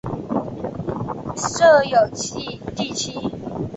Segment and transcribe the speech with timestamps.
[1.35, 1.99] 辖有
[2.75, 3.13] 第七。